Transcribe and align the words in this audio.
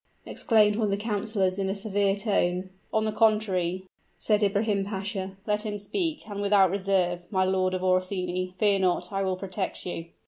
exclaimed 0.25 0.77
one 0.77 0.85
of 0.85 0.89
the 0.89 0.97
councilors 0.97 1.59
in 1.59 1.69
a 1.69 1.75
severe 1.75 2.15
tone. 2.15 2.71
"On 2.91 3.05
the 3.05 3.11
contrary," 3.11 3.85
said 4.17 4.41
Ibrahim 4.41 4.83
Pasha, 4.83 5.37
"let 5.45 5.63
him 5.63 5.77
speak, 5.77 6.27
and 6.27 6.41
without 6.41 6.71
reserve. 6.71 7.27
My 7.29 7.43
Lord 7.43 7.75
of 7.75 7.83
Orsini, 7.83 8.55
fear 8.57 8.79
not 8.79 9.11
I 9.13 9.21
will 9.21 9.37
protect 9.37 9.85
you." 9.85 10.07